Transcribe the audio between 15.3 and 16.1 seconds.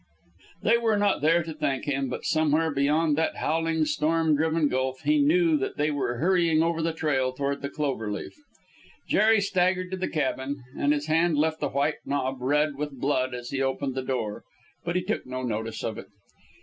notice of it.